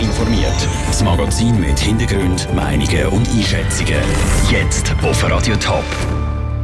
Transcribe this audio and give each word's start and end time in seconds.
informiert. 0.00 0.68
Das 0.86 1.02
Magazin 1.02 1.60
mit 1.60 1.78
Hintergrund, 1.78 2.52
Meinungen 2.54 3.06
und 3.06 3.28
Einschätzungen. 3.28 4.02
Jetzt 4.50 4.94
auf 5.02 5.22
Radio 5.28 5.56
Top. 5.56 5.84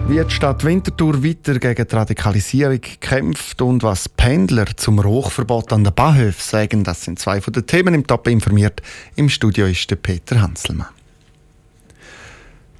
Wie 0.08 0.22
die 0.22 0.30
Stadt 0.30 0.64
Winterthur 0.64 1.22
weiter 1.24 1.58
gegen 1.58 1.86
die 1.88 1.94
Radikalisierung 1.94 2.80
kämpft 3.00 3.60
und 3.60 3.82
was 3.82 4.08
Pendler 4.08 4.66
zum 4.76 5.00
Rauchverbot 5.00 5.72
an 5.72 5.84
den 5.84 5.92
Bahnhöfen 5.92 6.42
sagen, 6.42 6.84
das 6.84 7.02
sind 7.02 7.18
zwei 7.18 7.40
von 7.40 7.52
den 7.52 7.66
Themen 7.66 7.92
im 7.94 8.06
Top 8.06 8.28
informiert. 8.28 8.80
Im 9.16 9.28
Studio 9.28 9.66
ist 9.66 9.90
der 9.90 9.96
Peter 9.96 10.40
Hanselmann. 10.40 10.88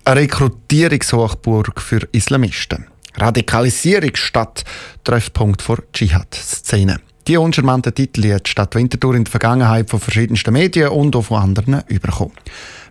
Eine 0.05 0.21
Rekrutierungshochburg 0.21 1.81
für 1.81 2.09
Islamisten. 2.13 2.87
Radikalisierung 3.17 4.15
statt 4.15 4.65
Treffpunkt 5.03 5.63
vor 5.63 5.79
Dschihad-Szene. 5.93 7.01
Die 7.29 7.37
uncharmanten 7.37 7.93
Titel 7.93 8.33
hat 8.33 8.47
die 8.47 8.51
Stadt 8.51 8.77
Winterthur 8.77 9.17
in 9.17 9.25
der 9.25 9.31
Vergangenheit 9.33 9.91
von 9.91 9.99
verschiedensten 9.99 10.53
Medien 10.53 10.91
und 10.91 11.17
auch 11.17 11.23
von 11.23 11.43
anderen 11.43 11.83
bekommen. 11.89 12.33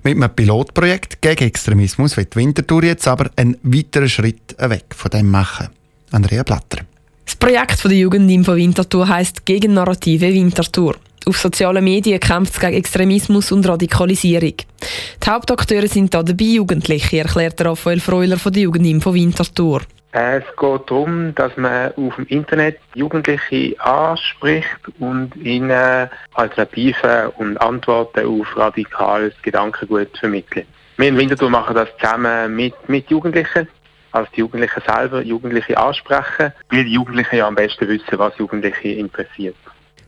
Mit 0.03 0.17
einem 0.17 0.35
Pilotprojekt 0.35 1.21
gegen 1.21 1.45
Extremismus 1.45 2.17
wird 2.17 2.35
Winterthur 2.35 2.84
jetzt 2.84 3.08
aber 3.08 3.30
einen 3.38 3.58
weiteren 3.63 4.09
Schritt 4.09 4.55
weg 4.59 4.85
von 4.94 5.09
dem 5.11 5.31
machen. 5.31 5.70
Andrea 6.11 6.44
Blatter. 6.44 6.80
Das 7.25 7.38
Projekt 7.38 7.81
der 7.85 7.91
Jugendinfo 7.91 8.55
Winterthur 8.55 9.08
heisst 9.08 9.45
Gegennarrative 9.45 10.34
Winterthur. 10.34 10.95
Auf 11.25 11.38
sozialen 11.38 11.83
Medien 11.83 12.20
kämpft 12.20 12.55
es 12.55 12.59
gegen 12.59 12.73
Extremismus 12.73 13.53
und 13.53 13.66
Radikalisierung. 13.66 14.53
Die 15.23 15.30
Hauptakteure 15.30 15.88
sind 15.88 16.13
hier 16.13 16.23
dabei 16.23 16.44
Jugendliche, 16.44 17.20
erklärt 17.20 17.59
Raphael 17.61 18.02
Freuler 18.02 18.38
von 18.38 18.52
der 18.52 18.63
Jugendinfo 18.63 19.13
Winterthur. 19.13 19.81
Es 20.17 20.45
geht 20.57 20.89
darum, 20.89 21.35
dass 21.35 21.57
man 21.57 21.91
auf 21.97 22.15
dem 22.15 22.25
Internet 22.27 22.79
Jugendliche 22.93 23.75
anspricht 23.81 24.79
und 24.97 25.35
ihnen 25.35 26.09
Alternativen 26.35 27.31
und 27.35 27.57
Antworten 27.57 28.25
auf 28.25 28.55
radikales 28.55 29.33
Gedankengut 29.41 30.17
vermittelt. 30.17 30.67
Wir 30.95 31.09
in 31.09 31.17
Winterthur 31.17 31.49
machen 31.49 31.75
das 31.75 31.89
zusammen 31.97 32.55
mit, 32.55 32.73
mit 32.88 33.09
Jugendlichen, 33.09 33.67
also 34.13 34.31
die 34.33 34.39
Jugendlichen 34.39 34.81
selber 34.88 35.22
Jugendliche 35.22 35.77
ansprechen, 35.77 36.53
weil 36.69 36.85
die 36.85 36.94
Jugendlichen 36.94 37.35
ja 37.35 37.47
am 37.47 37.55
besten 37.55 37.85
wissen, 37.89 38.17
was 38.17 38.38
Jugendliche 38.38 38.88
interessiert. 38.88 39.57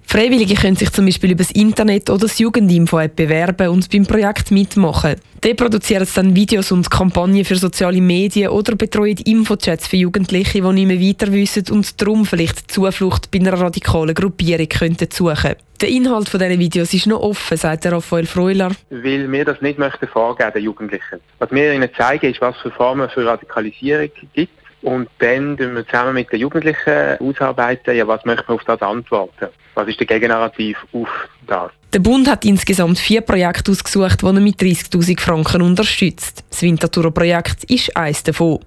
Freiwillige 0.09 0.55
können 0.55 0.77
sich 0.77 0.89
zum 0.94 1.05
Beispiel 1.05 1.31
über 1.31 1.44
das 1.44 1.52
Internet 1.52 2.09
oder 2.09 2.22
das 2.22 2.39
Jugendinfo-App 2.39 3.17
bewerben 3.17 3.67
und 3.67 3.91
beim 3.91 4.05
Projekt 4.05 4.52
mitmachen. 4.52 5.16
Die 5.44 5.53
produzieren 5.53 6.08
dann 6.16 6.33
Videos 6.33 6.72
und 6.72 6.89
Kampagnen 6.89 7.44
für 7.44 7.58
soziale 7.58 7.99
Medien 7.99 8.52
oder 8.52 8.77
betreuen 8.77 9.17
Infochats 9.25 9.86
für 9.86 9.97
Jugendliche, 9.97 10.61
die 10.61 10.72
nicht 10.72 10.88
mehr 10.88 11.02
weiter 11.02 11.33
wissen 11.33 11.66
und 11.72 12.02
darum 12.02 12.25
vielleicht 12.25 12.72
Zuflucht 12.72 13.30
bei 13.31 13.39
einer 13.39 13.59
radikalen 13.59 14.16
Gruppierung 14.16 14.69
könnten 14.69 15.09
suchen. 15.11 15.55
Der 15.81 15.89
Inhalt 15.89 16.33
dieser 16.33 16.58
Videos 16.58 16.94
ist 16.94 17.08
noch 17.08 17.19
offen, 17.19 17.58
sagt 17.58 17.86
Raphael 17.86 18.27
Freuler. 18.27 18.71
Weil 18.89 19.30
wir 19.30 19.44
das 19.44 19.61
nicht 19.61 19.77
möchten 19.77 20.08
vorgeben, 20.08 20.53
den 20.53 20.64
Jugendlichen. 20.64 21.19
Was 21.39 21.52
wir 21.52 21.73
ihnen 21.73 21.89
zeigen, 21.97 22.31
ist, 22.31 22.39
was 22.39 22.55
für 22.61 22.71
Formen 22.71 23.09
für 23.09 23.25
Radikalisierung 23.25 24.09
gibt 24.33 24.52
und 24.81 25.09
dann 25.20 25.58
tun 25.58 25.75
wir 25.75 25.86
zusammen 25.86 26.14
mit 26.14 26.31
den 26.31 26.39
Jugendlichen 26.39 27.17
ausarbeiten, 27.20 27.95
ja, 27.95 28.08
was 28.08 28.23
möchten 28.25 28.47
wir 28.47 28.56
auf 28.56 28.64
das 28.64 28.81
antworten? 28.81 29.47
Was 29.73 29.88
ist 29.88 30.00
der 30.00 30.08
Gegennarrativ 30.08 30.78
auf 30.94 31.09
das? 31.47 31.72
Der 31.94 32.00
Bund 32.00 32.30
hat 32.30 32.45
insgesamt 32.45 33.00
vier 33.00 33.22
Projekte 33.22 33.72
ausgesucht, 33.72 34.22
die 34.22 34.25
er 34.25 34.33
mit 34.33 34.61
30.000 34.61 35.20
Franken 35.20 35.61
unterstützt. 35.61 36.44
Das 36.50 36.61
Winterthurer-Projekt 36.61 37.64
ist 37.66 37.95
eines 37.95 38.23
davon. 38.23 38.59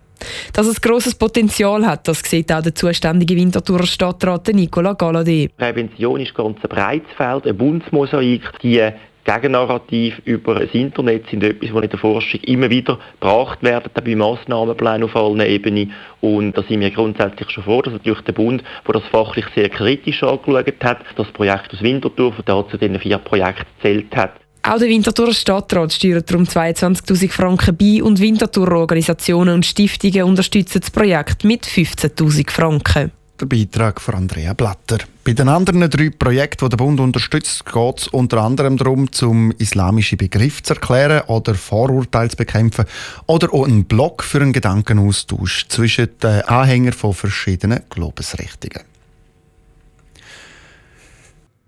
Dass 0.52 0.66
es 0.66 0.80
grosses 0.80 1.14
Potenzial 1.14 1.86
hat, 1.86 2.06
das 2.06 2.20
sieht 2.20 2.52
auch 2.52 2.62
der 2.62 2.74
zuständige 2.74 3.36
Winterthurer 3.36 3.86
Stadtrat 3.86 4.48
Nicola 4.48 4.92
Galladay. 4.92 5.48
Prävention 5.56 6.20
ist 6.20 6.34
ganz 6.34 6.58
ein 6.62 6.68
breites 6.68 7.10
Feld, 7.16 7.46
ein 7.46 7.56
Bundesmosaik. 7.56 8.42
Die 8.62 8.90
Gegennarrativ 9.24 10.20
über 10.24 10.54
das 10.54 10.70
Internet 10.72 11.28
sind 11.30 11.42
etwas, 11.42 11.72
was 11.72 11.84
in 11.84 11.90
der 11.90 11.98
Forschung 11.98 12.40
immer 12.40 12.70
wieder 12.70 12.98
gebracht 13.20 13.62
werden, 13.62 13.90
bei 13.94 14.14
Massnahmenplänen 14.14 15.04
auf 15.04 15.16
allen 15.16 15.40
Ebenen. 15.40 15.92
Und 16.20 16.56
da 16.56 16.62
sind 16.62 16.80
wir 16.80 16.90
grundsätzlich 16.90 17.50
schon 17.50 17.64
vor, 17.64 17.82
dass 17.82 17.92
natürlich 17.92 18.22
der 18.22 18.32
Bund, 18.32 18.62
der 18.86 18.94
das 18.94 19.04
fachlich 19.10 19.46
sehr 19.54 19.68
kritisch 19.68 20.22
angeschaut 20.22 20.74
hat, 20.82 20.98
das 21.16 21.28
Projekt 21.28 21.72
aus 21.72 21.82
Winterthur, 21.82 22.34
das 22.44 22.68
zu 22.70 22.78
diesen 22.78 22.98
vier 22.98 23.18
Projekten 23.18 23.66
zählt 23.82 24.16
hat. 24.16 24.32
Auch 24.62 24.78
der 24.78 24.88
Winterthurer 24.88 25.32
Stadtrat 25.32 25.92
steuert 25.92 26.30
darum 26.30 26.44
22.000 26.44 27.30
Franken 27.30 27.76
bei 27.76 28.02
und 28.02 28.20
Winterthurer 28.20 28.76
Organisationen 28.76 29.54
und 29.54 29.64
Stiftungen 29.64 30.24
unterstützen 30.24 30.80
das 30.80 30.90
Projekt 30.90 31.44
mit 31.44 31.64
15.000 31.64 32.50
Franken. 32.50 33.10
Der 33.40 33.46
Beitrag 33.46 34.00
von 34.02 34.16
Andrea 34.16 34.52
Blatter. 34.52 34.98
Bei 35.30 35.34
den 35.34 35.48
anderen 35.48 35.88
drei 35.88 36.10
Projekten, 36.10 36.64
die 36.64 36.70
der 36.70 36.76
Bund 36.76 36.98
unterstützt, 36.98 37.64
geht 37.64 37.98
es 37.98 38.08
unter 38.08 38.42
anderem 38.42 38.76
darum, 38.76 39.12
zum 39.12 39.52
islamischen 39.52 40.18
Begriff 40.18 40.60
zu 40.60 40.74
erklären 40.74 41.22
oder 41.28 41.54
Vorurteile 41.54 42.30
zu 42.30 42.36
bekämpfen 42.36 42.84
oder 43.28 43.54
auch 43.54 43.64
einen 43.64 43.84
Block 43.84 44.24
für 44.24 44.40
einen 44.40 44.52
Gedankenaustausch 44.52 45.68
zwischen 45.68 46.08
den 46.20 46.40
Anhängern 46.40 46.92
von 46.94 47.14
verschiedenen 47.14 47.82
Glaubensrichtungen. 47.90 48.82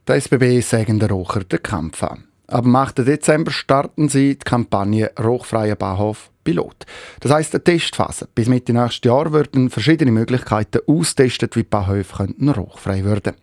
Der 0.08 0.16
SBB 0.16 0.60
sagen 0.60 0.98
der 0.98 1.10
Rocher 1.10 1.44
den 1.44 1.62
Kampf 1.62 2.02
an. 2.02 2.24
Am 2.48 2.74
8. 2.74 2.98
Dezember 3.06 3.52
starten 3.52 4.08
sie 4.08 4.38
die 4.38 4.44
Kampagne 4.44 5.12
Rochfreier 5.16 5.76
Bahnhof 5.76 6.31
Pilot. 6.44 6.86
Das 7.20 7.32
heisst 7.32 7.54
eine 7.54 7.64
Testphase. 7.64 8.28
Bis 8.34 8.48
Mitte 8.48 8.72
nächstes 8.72 9.04
Jahr 9.04 9.32
werden 9.32 9.70
verschiedene 9.70 10.12
Möglichkeiten 10.12 10.80
austestet, 10.86 11.56
wie 11.56 11.62
Bahnhöfe 11.62 12.16
könnten 12.16 12.48
rauchfrei 12.48 13.04
werden 13.04 13.34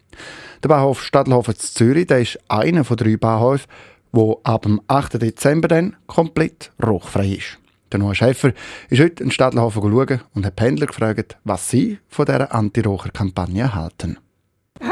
Der 0.64 0.70
Bahnhof 0.70 1.04
Stadlhofen 1.04 1.56
zu 1.56 1.74
Zürich 1.74 2.08
der 2.08 2.20
ist 2.20 2.40
einer 2.48 2.84
von 2.84 2.98
drei 2.98 3.18
Bahnhöfen, 3.18 3.68
wo 4.12 4.40
ab 4.44 4.64
dem 4.64 4.82
8. 4.88 5.22
Dezember 5.22 5.68
dann 5.68 5.96
komplett 6.08 6.72
rauchfrei 6.84 7.28
ist. 7.28 7.58
Der 7.92 8.00
Noah 8.00 8.14
Schäfer 8.14 8.54
ist 8.90 9.02
heute 9.02 9.24
in 9.24 9.31
Stadlhofen 9.31 9.81
schauen 9.81 10.22
und 10.36 10.46
hat 10.46 10.56
Pendler 10.56 10.88
gefragt, 10.88 11.38
was 11.44 11.70
sie 11.70 11.98
von 12.08 12.26
dieser 12.26 12.54
Anti-Raucher-Kampagne 12.54 13.74
halten. 13.74 14.18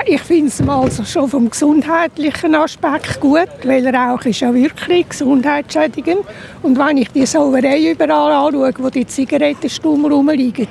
Ich 0.10 0.22
finde 0.22 0.48
es 0.48 0.62
mal 0.62 0.90
schon 0.90 1.28
vom 1.28 1.50
gesundheitlichen 1.50 2.56
Aspekt 2.56 3.20
gut, 3.20 3.50
weil 3.64 3.94
Rauch 3.94 4.24
ist 4.24 4.40
ja 4.40 4.54
wirklich 4.54 5.10
gesundheitsschädigend. 5.10 6.22
Und 6.62 6.78
wenn 6.80 6.96
ich 6.96 7.10
die 7.10 7.26
Sauerei 7.26 7.92
überall 7.92 8.32
anschaue, 8.32 8.72
wo 8.78 8.90
die 8.90 9.06
Zigarettenstummel 9.06 10.14
rumliegen, 10.14 10.70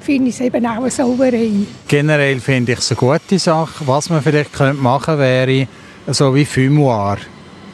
finde 0.00 0.30
ich 0.30 0.34
es 0.34 0.40
eben 0.40 0.66
auch 0.66 0.78
eine 0.78 0.90
Sauerei. 0.90 1.52
Generell 1.86 2.40
finde 2.40 2.72
ich 2.72 2.78
es 2.80 2.90
eine 2.90 2.98
gute 2.98 3.38
Sache. 3.38 3.86
Was 3.86 4.10
man 4.10 4.20
vielleicht 4.20 4.58
machen 4.58 5.04
könnte, 5.04 5.18
wäre 5.20 5.68
so 6.08 6.34
wie 6.34 6.44
Fumoir, 6.44 7.18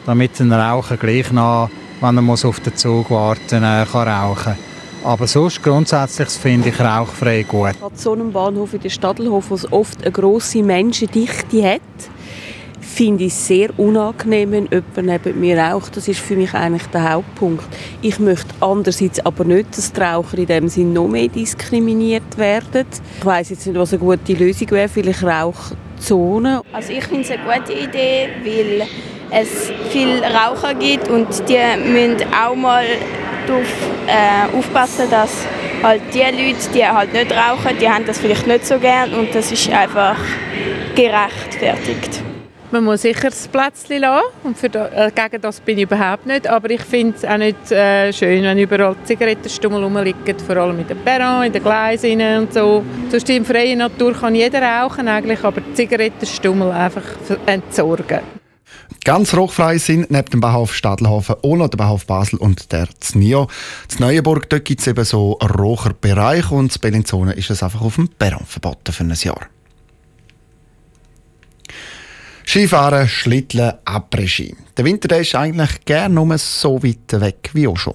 damit 0.05 0.39
ein 0.39 0.53
Raucher 0.53 0.97
gleich 0.97 1.31
noch, 1.31 1.71
wenn 2.01 2.17
er 2.19 2.29
auf 2.31 2.59
den 2.59 2.75
Zug 2.75 3.09
warten 3.09 3.61
muss, 3.61 3.91
kann 3.91 4.07
rauchen 4.07 4.43
kann. 4.43 4.68
Aber 5.03 5.27
sonst 5.27 5.63
grundsätzlich 5.63 6.29
finde 6.29 6.69
ich 6.69 6.79
rauchfrei 6.79 7.43
gut. 7.43 7.75
An 7.81 7.91
so 7.95 8.11
einem 8.11 8.31
Bahnhof 8.31 8.73
in 8.73 8.81
der 8.81 8.89
Stadelhof, 8.89 9.49
wo 9.49 9.55
es 9.55 9.71
oft 9.71 10.01
eine 10.01 10.11
grosse 10.11 10.61
Menschendichte 10.61 11.63
hat, 11.63 11.81
finde 12.81 13.23
ich 13.23 13.33
es 13.33 13.47
sehr 13.47 13.69
unangenehm, 13.79 14.51
wenn 14.51 14.67
jemand 14.69 15.25
neben 15.25 15.39
mir 15.39 15.57
raucht. 15.57 15.95
Das 15.95 16.09
ist 16.09 16.19
für 16.19 16.35
mich 16.35 16.53
eigentlich 16.53 16.85
der 16.87 17.13
Hauptpunkt. 17.13 17.63
Ich 18.01 18.19
möchte 18.19 18.53
andererseits 18.59 19.25
aber 19.25 19.45
nicht, 19.45 19.77
dass 19.77 19.93
die 19.93 20.01
Raucher 20.01 20.37
in 20.37 20.47
dem 20.47 20.67
Sinne 20.67 20.91
noch 20.91 21.07
mehr 21.07 21.29
diskriminiert 21.29 22.37
werden. 22.37 22.85
Ich 23.19 23.25
weiß 23.25 23.51
jetzt 23.51 23.67
nicht, 23.67 23.79
was 23.79 23.93
eine 23.93 23.99
gute 23.99 24.33
Lösung 24.33 24.69
wäre. 24.71 24.89
Vielleicht 24.89 25.23
Rauchzonen. 25.23 26.59
Also 26.73 26.91
ich 26.91 27.05
finde 27.05 27.21
es 27.21 27.31
eine 27.31 27.43
gute 27.43 27.71
Idee, 27.71 28.29
weil 28.43 28.87
es 29.31 29.71
viele 29.91 30.21
Raucher 30.23 30.73
gibt 30.73 31.07
und 31.07 31.27
die 31.47 31.89
müssen 31.89 32.27
auch 32.33 32.55
mal 32.55 32.83
darauf 33.49 33.67
äh, 34.07 34.57
aufpassen, 34.57 35.09
dass 35.09 35.45
halt 35.83 36.01
die 36.13 36.19
Leute, 36.19 36.69
die 36.73 36.85
halt 36.85 37.13
nicht 37.13 37.31
rauchen, 37.31 37.77
die 37.79 37.89
haben 37.89 38.05
das 38.05 38.19
vielleicht 38.19 38.47
nicht 38.47 38.65
so 38.65 38.77
gern 38.77 39.13
und 39.13 39.33
das 39.33 39.51
ist 39.51 39.69
einfach 39.71 40.17
gerechtfertigt. 40.95 42.21
Man 42.71 42.83
muss 42.83 43.01
sicher 43.01 43.31
das 43.31 43.47
Plätzchen 43.47 44.01
lassen 44.01 44.25
und 44.43 44.55
für 44.55 44.69
da, 44.69 44.87
äh, 44.89 45.11
gegen 45.11 45.41
das 45.41 45.59
bin 45.59 45.79
ich 45.79 45.85
überhaupt 45.85 46.27
nicht, 46.27 46.47
aber 46.47 46.69
ich 46.69 46.81
finde 46.81 47.17
es 47.17 47.25
auch 47.25 47.37
nicht 47.37 47.71
äh, 47.71 48.13
schön, 48.13 48.43
wenn 48.43 48.59
überall 48.59 48.95
Zigarettenstummel 49.05 49.83
rumliegen, 49.83 50.37
vor 50.37 50.57
allem 50.57 50.79
in 50.79 50.87
den 50.87 50.99
Perron, 50.99 51.45
in 51.45 51.51
den 51.51 51.63
Gleisen 51.63 52.21
und 52.21 52.53
so. 52.53 52.83
Sonst 53.09 53.27
in 53.31 53.43
freier 53.43 53.75
Natur 53.75 54.13
kann 54.13 54.35
jeder 54.35 54.61
rauchen 54.61 55.07
eigentlich, 55.07 55.43
aber 55.43 55.61
Zigarettenstummel 55.73 56.71
einfach 56.71 57.03
entsorgen. 57.47 58.38
Ganz 59.03 59.33
rauchfrei 59.33 59.77
sind 59.77 60.11
neben 60.11 60.29
dem 60.29 60.39
Bahnhof 60.39 60.73
Stadelhofen 60.73 61.35
auch 61.41 61.55
noch 61.55 61.69
der 61.69 61.77
Bahnhof 61.77 62.05
Basel 62.05 62.37
und 62.39 62.71
der 62.71 62.87
Znio. 62.99 63.47
In 63.91 63.99
Neuenburg 63.99 64.49
gibt 64.49 64.81
es 64.81 64.87
eben 64.87 65.05
so 65.05 65.37
einen 65.39 65.51
Raucherbereich 65.51 66.51
und 66.51 66.75
in 66.75 66.81
Bellinzona 66.81 67.31
ist 67.31 67.49
es 67.49 67.63
einfach 67.63 67.81
auf 67.81 67.95
dem 67.95 68.09
Perron 68.09 68.45
verboten 68.45 68.91
für 68.91 69.03
ein 69.03 69.13
Jahr. 69.13 69.47
Skifahren, 72.45 73.07
Schlitteln, 73.07 73.73
Après-Ski. 73.85 74.55
Der 74.75 74.85
Winter 74.85 75.07
der 75.07 75.19
ist 75.19 75.35
eigentlich 75.35 75.85
gerne 75.85 76.15
nur 76.15 76.35
so 76.39 76.81
weit 76.81 77.21
weg 77.21 77.51
wie 77.53 77.67
auch 77.67 77.77
schon. 77.77 77.93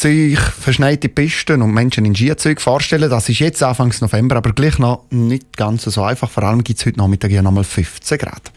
Sich 0.00 0.38
verschneite 0.38 1.08
Pisten 1.08 1.62
und 1.62 1.72
Menschen 1.72 2.04
in 2.04 2.14
Skizügen 2.14 2.58
vorstellen. 2.58 3.10
Das 3.10 3.28
ist 3.28 3.38
jetzt 3.38 3.62
Anfang 3.62 3.94
November, 4.00 4.36
aber 4.36 4.52
gleich 4.52 4.78
noch 4.78 5.04
nicht 5.10 5.56
ganz 5.56 5.84
so 5.84 6.02
einfach. 6.02 6.30
Vor 6.30 6.42
allem 6.42 6.64
gibt 6.64 6.80
es 6.80 6.86
heute 6.86 6.98
Nachmittag 6.98 7.30
ja 7.30 7.42
noch 7.42 7.52
mal 7.52 7.64
15 7.64 8.18
Grad. 8.18 8.52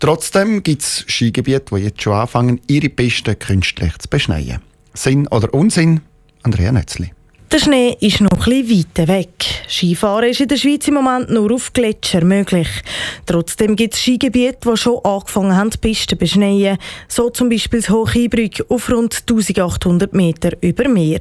Trotzdem 0.00 0.62
gibt 0.62 0.82
es 0.82 1.04
Skigebiete, 1.06 1.74
die 1.74 1.82
jetzt 1.82 2.02
schon 2.02 2.14
anfangen, 2.14 2.60
ihre 2.66 2.88
Pisten 2.88 3.38
künstlich 3.38 3.96
zu 3.98 4.08
beschneien. 4.08 4.60
Sinn 4.94 5.26
oder 5.28 5.54
Unsinn? 5.54 6.00
Andrea 6.42 6.72
Nötzli. 6.72 7.12
Der 7.50 7.60
Schnee 7.60 7.96
ist 8.00 8.20
noch 8.20 8.46
ein 8.46 8.68
weiter 8.68 9.08
weg. 9.08 9.30
Skifahren 9.66 10.28
ist 10.28 10.40
in 10.40 10.48
der 10.48 10.58
Schweiz 10.58 10.86
im 10.86 10.94
Moment 10.94 11.30
nur 11.30 11.50
auf 11.54 11.72
Gletscher 11.72 12.22
möglich. 12.22 12.68
Trotzdem 13.24 13.74
gibt 13.74 13.94
es 13.94 14.00
Skigebiete, 14.00 14.70
die 14.70 14.76
schon 14.76 15.02
angefangen 15.02 15.56
haben, 15.56 15.70
die 15.70 15.78
Pisten 15.78 16.10
zu 16.10 16.16
beschneien. 16.16 16.76
So 17.08 17.30
zum 17.30 17.48
Beispiel 17.48 17.80
das 17.80 17.88
Hocheinbrück 17.88 18.66
auf 18.68 18.90
rund 18.90 19.22
1800 19.26 20.12
Meter 20.12 20.50
über 20.60 20.90
Meer. 20.90 21.20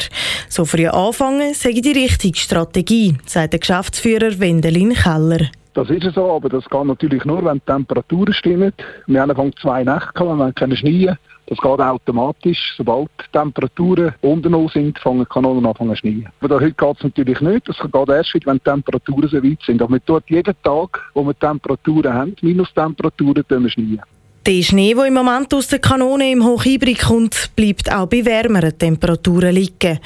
So 0.49 0.65
früh 0.65 0.87
anfangen 0.87 1.53
sei 1.53 1.71
die 1.71 1.93
richtige 1.93 2.37
Strategie, 2.37 3.15
sagt 3.25 3.53
der 3.53 3.61
Geschäftsführer 3.61 4.37
Wendelin 4.37 4.95
Keller. 4.95 5.49
Das 5.77 5.91
ist 5.91 6.11
so, 6.15 6.31
aber 6.31 6.49
das 6.49 6.67
geht 6.67 6.85
natürlich 6.85 7.23
nur, 7.23 7.45
wenn 7.45 7.59
die 7.59 7.71
Temperaturen 7.71 8.33
stimmen. 8.33 8.73
Wir 9.05 9.21
haben 9.21 9.29
Anfang 9.29 9.55
zwei 9.61 9.83
Nächte 9.83 10.09
gehabt, 10.15 10.39
wir 10.39 10.51
können 10.53 10.75
schneien. 10.75 11.19
Das 11.45 11.59
geht 11.59 11.79
automatisch. 11.79 12.73
Sobald 12.77 13.09
die 13.19 13.31
Temperaturen 13.31 14.15
unten 14.21 14.53
null 14.53 14.71
sind, 14.73 14.97
fangen 14.97 15.19
die 15.19 15.25
Kanonen 15.25 15.67
an 15.67 15.75
zu 15.75 15.95
schneien. 15.95 16.29
Aber 16.41 16.55
heute 16.55 16.71
geht 16.71 16.97
es 16.97 17.03
natürlich 17.03 17.41
nicht. 17.41 17.69
Das 17.69 17.77
geht 17.77 18.09
erst 18.09 18.33
wenn 18.33 18.57
die 18.57 18.63
Temperaturen 18.63 19.29
so 19.29 19.43
weit 19.43 19.59
sind. 19.67 19.79
Aber 19.83 19.93
wir 19.93 20.03
tun 20.03 20.19
jeden 20.29 20.55
Tag, 20.63 20.99
wo 21.13 21.23
wir 21.23 21.37
Temperaturen 21.37 22.11
haben, 22.11 22.35
Minustemperaturen, 22.41 23.69
schneien. 23.69 24.01
Der 24.47 24.63
Schnee, 24.63 24.95
der 24.95 25.05
im 25.05 25.13
Moment 25.13 25.53
aus 25.53 25.67
der 25.67 25.77
Kanone 25.77 26.31
im 26.31 26.43
Hochhybrid 26.43 27.01
kommt, 27.01 27.51
bleibt 27.55 27.93
auch 27.93 28.07
bei 28.07 28.25
wärmeren 28.25 28.75
Temperaturen 28.75 29.53
liegen. 29.53 29.99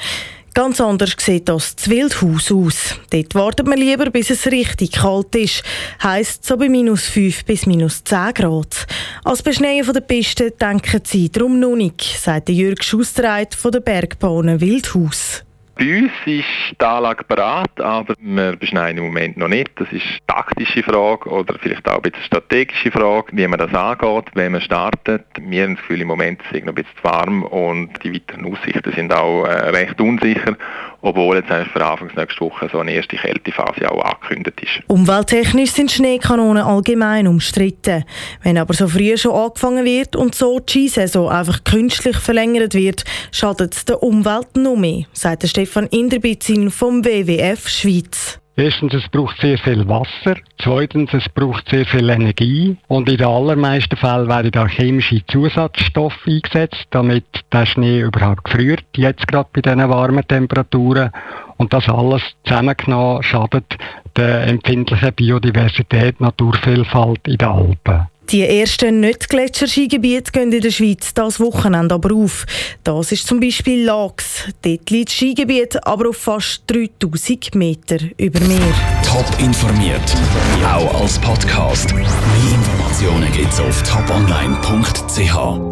Ganz 0.54 0.82
anders 0.82 1.14
sieht 1.18 1.48
das 1.48 1.74
Wildhaus 1.86 2.52
aus. 2.52 2.96
Dort 3.08 3.34
wartet 3.34 3.66
man 3.66 3.78
lieber, 3.78 4.10
bis 4.10 4.28
es 4.28 4.46
richtig 4.46 4.92
kalt 4.92 5.34
ist. 5.34 5.62
Heisst 6.02 6.44
so 6.44 6.58
bei 6.58 6.68
minus 6.68 7.06
5 7.06 7.46
bis 7.46 7.64
minus 7.64 8.04
10 8.04 8.34
Grad. 8.34 8.86
Als 9.24 9.42
Beschneien 9.42 9.90
der 9.90 10.00
Piste 10.02 10.50
denken 10.50 11.00
sie 11.04 11.30
darum 11.30 11.58
noch 11.58 11.74
nicht, 11.74 12.02
sagt 12.02 12.50
Jürg 12.50 12.84
Schustereit 12.84 13.54
von 13.54 13.72
der 13.72 13.80
Bergbahnen 13.80 14.60
Wildhaus. 14.60 15.42
Bei 15.74 15.98
uns 15.98 16.12
ist 16.26 16.44
die 16.78 16.84
Anlage 16.84 17.24
bereit, 17.24 17.80
aber 17.80 18.14
wir 18.20 18.56
beschneiden 18.56 18.98
im 18.98 19.04
Moment 19.04 19.38
noch 19.38 19.48
nicht. 19.48 19.70
Das 19.76 19.90
ist 19.90 20.04
eine 20.04 20.26
taktische 20.26 20.82
Frage 20.82 21.30
oder 21.30 21.54
vielleicht 21.58 21.88
auch 21.88 21.96
ein 21.96 22.02
bisschen 22.02 22.24
strategische 22.24 22.90
Frage, 22.90 23.28
wie 23.32 23.46
man 23.46 23.58
das 23.58 23.72
angeht, 23.72 24.26
wenn 24.34 24.52
man 24.52 24.60
startet. 24.60 25.24
Wir 25.40 25.64
haben 25.64 25.74
das 25.74 25.80
Gefühl, 25.82 26.02
im 26.02 26.08
Moment 26.08 26.42
ist 26.42 26.52
es 26.52 26.60
noch 26.60 26.68
ein 26.68 26.74
bisschen 26.74 26.96
zu 26.98 27.04
warm 27.04 27.42
und 27.44 27.90
die 28.04 28.14
weiteren 28.14 28.52
Aussichten 28.52 28.92
sind 28.92 29.14
auch 29.14 29.44
äh, 29.44 29.70
recht 29.70 29.98
unsicher, 30.00 30.56
obwohl 31.02 31.36
jetzt 31.36 31.50
eigentlich 31.50 31.72
für 31.72 31.84
Anfang 31.84 32.10
nächste 32.16 32.40
Woche 32.40 32.68
so 32.72 32.78
eine 32.78 32.92
erste 32.92 33.16
Kältephase 33.16 33.90
auch 33.90 34.02
angekündigt 34.02 34.60
ist. 34.62 34.88
Umwelttechnisch 34.88 35.72
sind 35.72 35.90
Schneekanonen 35.90 36.62
allgemein 36.62 37.26
umstritten. 37.26 38.04
Wenn 38.42 38.56
aber 38.56 38.72
so 38.72 38.88
früh 38.88 39.16
schon 39.16 39.32
angefangen 39.32 39.84
wird 39.84 40.16
und 40.16 40.34
so 40.34 40.60
die 40.60 40.88
Skisaison 40.88 41.28
einfach 41.28 41.64
künstlich 41.64 42.16
verlängert 42.16 42.74
wird, 42.74 43.04
schadet 43.32 43.74
es 43.74 43.84
der 43.84 44.02
Umwelt 44.02 44.56
noch 44.56 44.76
mehr, 44.76 45.04
sagt 45.12 45.46
Stefan 45.46 45.86
Inderbitzin 45.88 46.70
vom 46.70 47.04
WWF 47.04 47.68
Schweiz. 47.68 48.41
Erstens, 48.62 48.94
es 48.94 49.08
braucht 49.08 49.40
sehr 49.40 49.58
viel 49.58 49.88
Wasser. 49.88 50.36
Zweitens, 50.58 51.12
es 51.12 51.28
braucht 51.28 51.68
sehr 51.68 51.84
viel 51.84 52.08
Energie. 52.08 52.76
Und 52.86 53.08
in 53.08 53.16
den 53.16 53.26
allermeisten 53.26 53.96
Fällen 53.96 54.28
werden 54.28 54.52
da 54.52 54.68
chemische 54.68 55.26
Zusatzstoffe 55.26 56.24
eingesetzt, 56.28 56.86
damit 56.90 57.24
der 57.52 57.66
Schnee 57.66 58.02
überhaupt 58.02 58.44
gefriert, 58.44 58.84
jetzt 58.94 59.26
gerade 59.26 59.48
bei 59.52 59.62
diesen 59.62 59.90
warmen 59.90 60.24
Temperaturen. 60.28 61.10
Und 61.56 61.72
das 61.72 61.88
alles 61.88 62.22
zusammengenommen 62.44 63.24
schadet 63.24 63.76
der 64.14 64.46
empfindlichen 64.46 65.12
Biodiversität, 65.12 66.20
Naturvielfalt 66.20 67.26
in 67.26 67.38
den 67.38 67.48
Alpen. 67.48 68.11
Die 68.30 68.42
ersten 68.46 69.00
Nicht-Gletscher-Skigebiete 69.00 70.32
gehen 70.32 70.52
in 70.52 70.60
der 70.60 70.70
Schweiz 70.70 71.12
das 71.12 71.38
Wochenende 71.38 71.94
aber 71.94 72.14
auf. 72.14 72.46
Das 72.84 73.12
ist 73.12 73.26
zum 73.26 73.40
Beispiel 73.40 73.84
Lax. 73.84 74.44
Dort 74.62 74.90
liegt 74.90 75.08
das 75.10 75.16
Skigebiet 75.16 75.86
aber 75.86 76.08
auf 76.08 76.16
fast 76.16 76.62
3000 76.68 77.54
Meter 77.54 77.98
über 78.16 78.40
Meer. 78.40 78.74
Top 79.04 79.26
informiert, 79.38 80.16
auch 80.64 81.02
als 81.02 81.18
Podcast. 81.18 81.92
Mehr 81.94 82.04
Informationen 82.04 83.30
gibt 83.32 83.52
es 83.52 83.60
auf 83.60 83.82
toponline.ch. 83.82 85.71